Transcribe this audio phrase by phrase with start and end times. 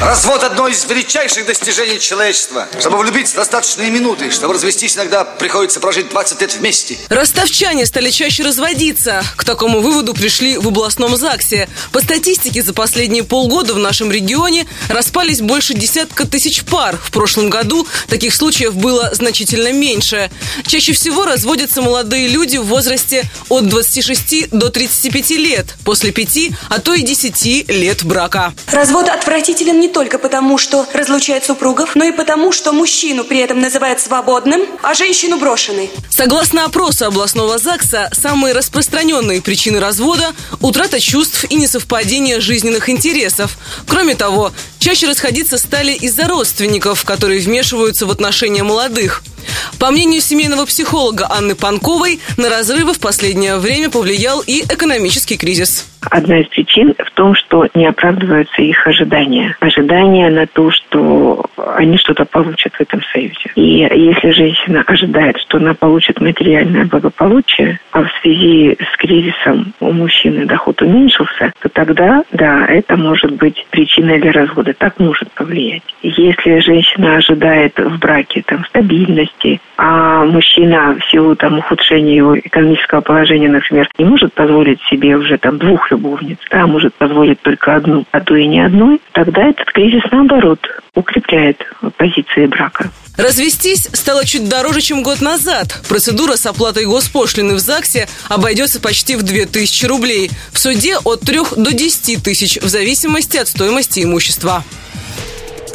[0.00, 2.68] Развод– одно из величайших достижений человечества.
[2.78, 4.30] Чтобы влюбиться, достаточные минуты.
[4.30, 6.98] Чтобы развестись, иногда приходится прожить 20 лет вместе.
[7.08, 9.24] Ростовчане стали чаще разводиться.
[9.36, 11.70] К такому выводу пришли в областном ЗАГСе.
[11.92, 16.98] По статистике, за последние полгода в нашем регионе распались больше десятка тысяч пар.
[17.02, 20.30] В прошлом году таких случаев было значительно меньше.
[20.66, 25.74] Чаще всего разводятся молодые люди в возрасте от 26 до 35 лет.
[25.86, 28.52] После 5, а то и 10 лет брака.
[28.70, 33.60] Развод отвратителен не только потому, что разлучает супругов, но и потому, что мужчину при этом
[33.60, 35.90] называют свободным, а женщину брошенной.
[36.10, 43.58] Согласно опросу областного ЗАГСа, самые распространенные причины развода– утрата чувств и несовпадение жизненных интересов.
[43.88, 49.22] Кроме того, чаще расходиться стали из-за родственников, которые вмешиваются в отношения молодых–
[49.78, 55.84] по мнению семейного психолога Анны Панковой, на разрывы в последнее время повлиял и экономический кризис.
[56.10, 59.56] Одна из причин в том, что не оправдываются их ожидания.
[59.60, 61.44] Ожидания на то, что
[61.76, 63.50] они что-то получат в этом союзе.
[63.54, 69.92] И если женщина ожидает, что она получит материальное благополучие, а в связи с кризисом у
[69.92, 74.74] мужчины доход уменьшился, то тогда, да, это может быть причиной для развода.
[74.74, 75.82] Так может повлиять.
[76.02, 83.00] Если женщина ожидает в браке там, стабильности, а мужчина в силу там, ухудшения его экономического
[83.00, 88.04] положения, например, не может позволить себе уже там двух любовниц, а может позволить только одну,
[88.10, 90.60] а то и не одной, тогда этот кризис, наоборот,
[90.94, 91.58] укрепляет
[91.96, 92.90] позиции брака.
[93.16, 95.80] Развестись стало чуть дороже, чем год назад.
[95.88, 100.30] Процедура с оплатой госпошлины в ЗАГСе обойдется почти в 2000 рублей.
[100.52, 104.62] В суде от 3 до 10 тысяч, в зависимости от стоимости имущества.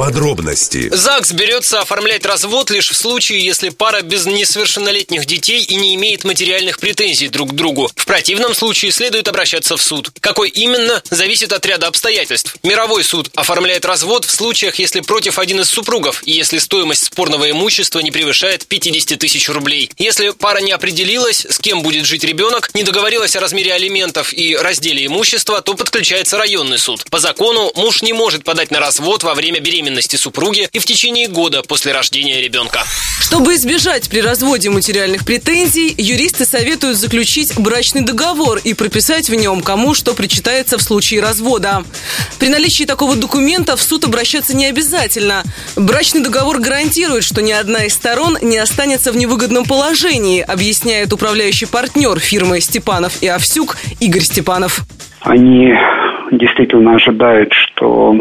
[0.02, 0.90] Подробности.
[0.92, 6.24] ЗАГС берется оформлять развод лишь в случае, если пара без несовершеннолетних детей и не имеет
[6.24, 7.88] материальных претензий друг к другу.
[7.96, 10.10] В противном случае следует обращаться в суд.
[10.20, 12.56] Какой именно, зависит от ряда обстоятельств.
[12.64, 17.52] Мировой суд оформляет развод в случаях, если против один из супругов и если стоимость спорного
[17.52, 19.92] имущества не превышает 50 тысяч рублей.
[20.00, 24.56] Если пара не определилась, с кем будет жить ребенок, не договорилась о размере алиментов и
[24.56, 27.06] разделе имущества, то подключается районный суд.
[27.12, 30.86] По закону муж не может подать на развод во время беременности беременности супруги и в
[30.86, 32.84] течение года после рождения ребенка.
[33.20, 39.62] Чтобы избежать при разводе материальных претензий, юристы советуют заключить брачный договор и прописать в нем,
[39.62, 41.84] кому что причитается в случае развода.
[42.40, 45.44] При наличии такого документа в суд обращаться не обязательно.
[45.76, 51.66] Брачный договор гарантирует, что ни одна из сторон не останется в невыгодном положении, объясняет управляющий
[51.66, 54.82] партнер фирмы Степанов и Овсюк Игорь Степанов.
[55.22, 55.72] Они
[56.32, 58.16] действительно ожидают, что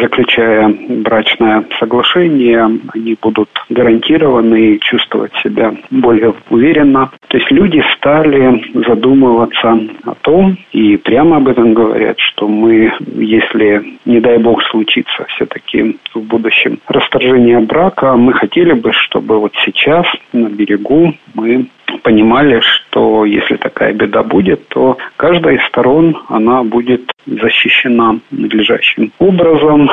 [0.00, 7.10] заключая брачное соглашение, они будут гарантированы и чувствовать себя более уверенно.
[7.28, 13.98] То есть люди стали задумываться о том, и прямо об этом говорят, что мы, если,
[14.04, 20.06] не дай бог, случится все-таки в будущем расторжение брака, мы хотели бы, чтобы вот сейчас
[20.32, 21.66] на берегу мы
[22.02, 22.85] понимали, что
[23.26, 29.90] если такая беда будет, то каждая из сторон, она будет защищена надлежащим образом.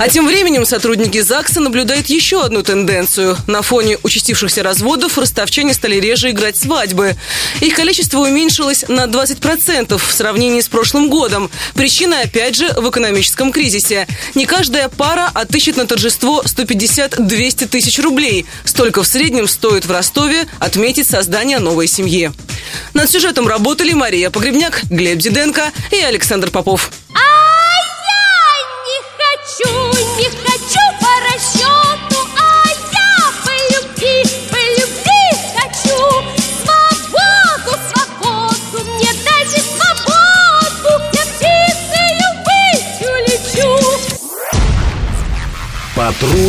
[0.00, 3.36] А тем временем сотрудники ЗАГСа наблюдают еще одну тенденцию.
[3.46, 7.16] На фоне участившихся разводов ростовчане стали реже играть свадьбы.
[7.60, 11.50] Их количество уменьшилось на 20% в сравнении с прошлым годом.
[11.74, 14.08] Причина, опять же, в экономическом кризисе.
[14.34, 18.46] Не каждая пара отыщет на торжество 150-200 тысяч рублей.
[18.64, 22.32] Столько в среднем стоит в Ростове отметить создание новой семьи.
[22.94, 26.90] Над сюжетом работали Мария Погребняк, Глеб Диденко и Александр Попов.